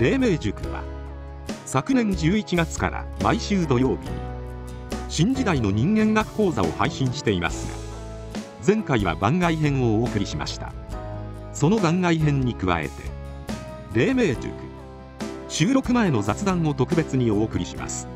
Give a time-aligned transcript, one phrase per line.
[0.00, 0.82] 黎明塾は
[1.66, 4.10] 昨年11月から毎週土曜日に
[5.10, 10.72] 新時代の人間学講座を配信していますが前回は番外編をお送りしました。
[11.52, 12.92] その番外編に加えて
[13.92, 14.48] 黎明塾
[15.48, 18.08] 収録前の雑談を特別にお送りします。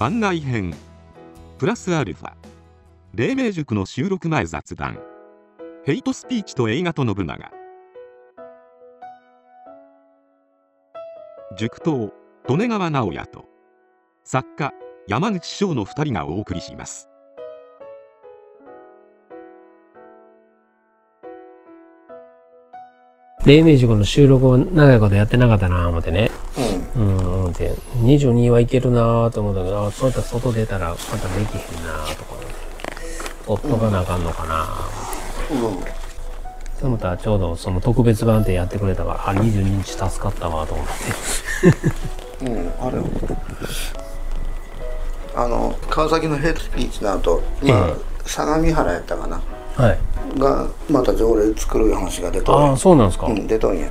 [0.00, 0.74] 番外編
[1.58, 2.32] プラスアルファ
[3.14, 4.98] 黎明塾の収録前雑談
[5.84, 7.65] ヘイトスピーチと映画と信長。
[11.58, 12.12] 塾頭
[12.50, 13.46] 利根川直也と
[14.24, 14.72] 作家
[15.08, 17.08] 山口翔の2人がお送りします
[23.46, 26.32] 黎明塾の収録を長いことやってなかったなぁ思ってね。
[26.96, 27.02] うん。
[27.02, 27.70] うん、思って。
[28.02, 32.56] 22はいけるなぁと思ったけど、あそうやったら外出たらまたできへんなぁとか思って。
[33.46, 35.54] 追っとかなあかんのかなぁ。
[35.54, 36.05] うん。
[36.80, 42.46] その他ちょうどその特別版ってやってくれたから、あ、22日助かったわと思って。
[42.46, 42.98] うん、あれ
[45.34, 47.94] あの川崎のヘッドスピーチの後、まあえ
[48.26, 49.40] 相模原やったかな
[49.76, 49.98] はい。
[50.38, 53.26] がまた条例作る話が出とああ、んそうなんですか。
[53.26, 53.90] うん出とんや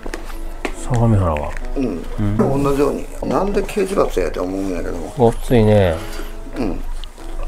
[0.76, 1.52] 相模原は。
[1.78, 5.96] うん、同じようになんで刑事罰やって思うんやけどもごっついね。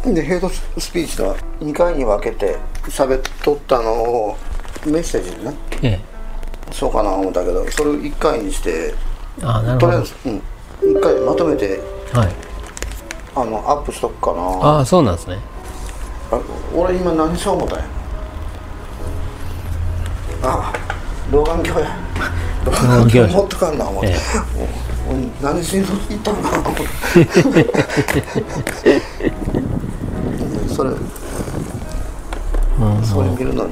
[0.05, 4.37] でヘイトスピーチとは2回に分けて喋っとったのを
[4.85, 5.99] メッセージでねええ。
[6.71, 8.93] そうかな思ったけどそれを1回にして
[9.41, 9.87] ああ、なるほど。
[9.87, 10.29] とりあえず、う
[10.93, 11.79] ん、1回でまとめて
[12.13, 12.29] はい。
[13.35, 15.37] あのアップしとくかなああ、そうなんですね。
[16.31, 16.39] あ
[16.75, 17.85] 俺今何しよう思ったんや？
[20.43, 20.73] あ
[21.31, 21.97] 老眼鏡や
[22.65, 24.15] 老眼鏡鏡持ってかんな思って、え
[25.09, 26.85] お俺何しに行ったんかな思って
[30.73, 30.93] それう
[32.99, 33.03] ん。
[33.03, 33.71] それ見るのに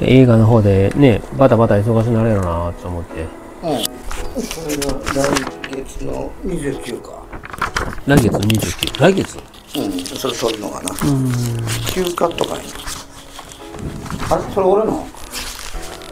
[0.00, 3.26] 映画の方でね、バタバタ忙しくなれるなと思って。
[3.62, 4.42] うん。
[4.42, 7.24] それが来月の29か。
[8.06, 9.00] 来月29。
[9.00, 9.38] 来月？
[9.76, 9.90] うん。
[10.04, 10.90] それ撮るのかな。
[11.90, 12.62] 休暇とかに。
[14.30, 14.42] あれ？
[14.54, 15.06] それ俺の？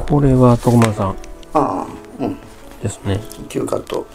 [0.09, 1.09] これは徳丸さん。
[1.11, 1.15] あ
[1.55, 1.87] あ。
[2.19, 2.37] うん。
[2.83, 3.21] ですね。
[3.49, 4.07] 休暇と。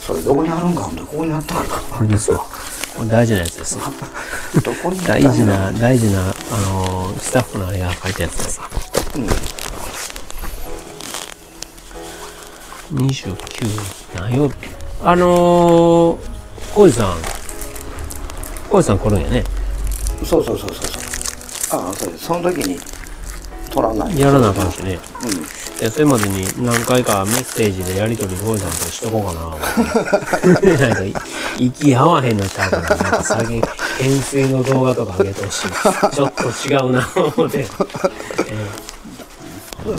[0.00, 0.82] それどこにあるんか？
[0.82, 2.38] ほんでここにあったんかこれですわ。
[2.96, 3.78] これ大事なやつです。
[4.64, 6.24] どこにあったんや大事な、大事な、あ
[6.68, 8.60] のースタッフのあれが書いたやつです。
[12.92, 13.36] 29
[14.14, 14.54] 何曜日
[15.02, 16.18] あのー、
[16.74, 17.16] 浩二さん、
[18.68, 19.44] 浩二さん来るんやね。
[20.24, 21.80] そうそうそうそうそう。
[21.80, 22.93] ああそれその時に。
[23.74, 24.98] 撮らないやらなあかんしね。
[25.80, 29.50] でそれまでに何回かメッセージでやり取り浩二さんとしとこうかな。
[30.78, 31.20] なんか、
[31.58, 36.14] 息合わへんのちゃうから、なんか最近、懸垂の動画とか上げてほしい。
[36.14, 37.66] ちょっと違うな、思って。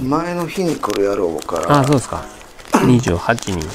[0.01, 2.23] 前の日に来るやろうからああ、そうですか。
[2.71, 3.69] 28人。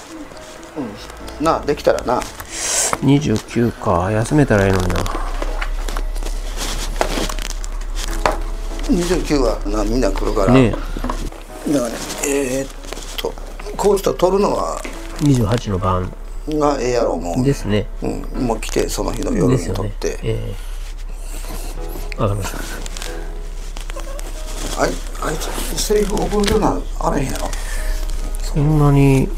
[1.41, 2.21] なあできたらな
[3.03, 4.11] 29か。
[4.11, 5.20] 休めたらいいのにな。
[8.91, 10.85] 29はなみんな来るから、ねだか
[11.69, 11.95] らね
[12.27, 12.69] えー、っ
[13.17, 13.33] と
[13.77, 14.81] こうして撮るのは
[15.21, 16.13] 28の晩
[16.49, 17.87] がええやろうもうですね。
[18.03, 19.57] うん、もう来てその日の夜。
[19.57, 20.55] に撮って、え
[22.19, 22.59] えわかりました。
[24.83, 24.91] あい
[25.23, 27.51] あいつセリフ覚えるようなあれへんやろ？
[28.43, 29.29] そんなに、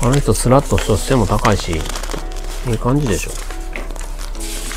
[0.00, 3.55] あの人スラッとした背も高いし、いい感じでしょ。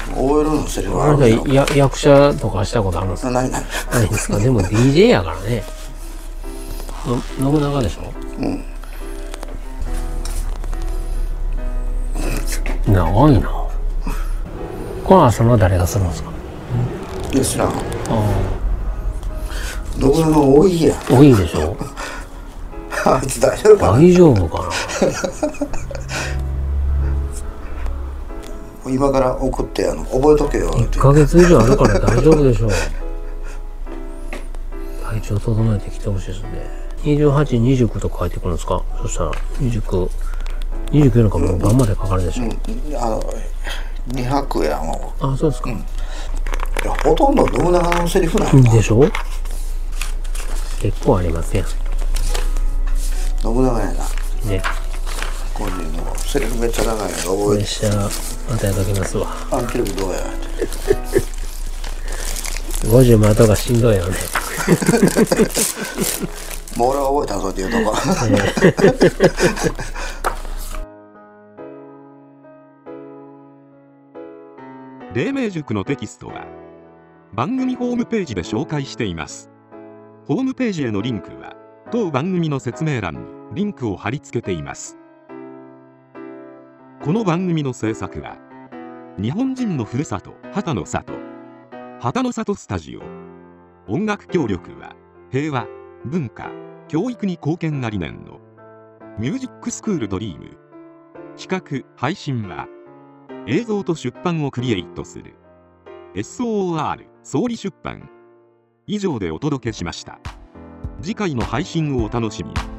[0.10, 3.32] 覚えるようなセリフあるやろ人や役者とかしたことあるんですか？
[3.32, 4.38] な何何ないんですか？
[4.40, 5.64] でも DJ やからね。
[7.40, 8.14] の信長でしょ？
[8.40, 8.64] うん。
[12.94, 13.50] 長いな。
[15.04, 16.30] この朝の誰がするんですか？
[17.34, 17.74] いや知らんあ。
[20.00, 20.96] 信長多いや。
[21.10, 21.76] 多いでしょ？
[23.06, 23.92] あいつ大丈夫かな？
[24.00, 24.70] 大丈夫かな？
[28.90, 32.70] 今から送ってあの覚えとけよって1ヶ月以上あるから大丈夫でしょう。
[35.04, 36.50] 体調整えてきてほしいですね。
[37.04, 38.82] 28、29と書いてくるんですか？
[39.02, 39.32] そしたら
[39.62, 40.10] 29、
[40.92, 42.48] 29のかもう晩までかかるでしょ、う。
[42.48, 42.52] ん
[42.98, 43.24] あの
[44.10, 45.78] 2泊やもあそうですか、うい
[46.86, 49.10] やほとんど信長のセリフなんやでしょ？
[50.82, 51.66] 結構ありますやん。
[53.42, 53.92] 信長やな。
[54.50, 54.62] ね
[56.28, 57.58] セリフめっちゃ長いのプ覚えて。
[57.58, 59.28] レッシャーまたやっときますわ。
[59.52, 60.20] 暗記力どうや
[62.84, 64.18] ？50も後がしんどいよね。
[66.78, 67.98] もう俺は覚えたぞっていうとこ。
[75.14, 76.46] 黎明塾のテキストは
[77.34, 79.50] 番組ホームページで紹介しています。
[80.28, 81.56] ホームページへのリンクは
[81.92, 83.22] 当番組の説明欄に
[83.56, 84.96] リンクを貼り付けています
[87.02, 88.38] この番組の制作は
[89.18, 91.14] 日本人のふるさと旗の里
[92.02, 93.02] 旗の里スタジオ。
[93.88, 94.98] 音楽協力は
[95.32, 95.66] 平和
[96.04, 96.52] 文化
[96.90, 98.42] 教育に貢献が理念の
[99.18, 100.58] ミュージックスクールドリーム。
[101.38, 102.68] 企画配信は
[103.48, 105.36] 映像と出版をクリエイトする
[106.16, 108.10] SOR 総理出版。
[108.88, 110.20] 以上でお届けしました。
[111.02, 112.79] 次回の配信をお楽しみに。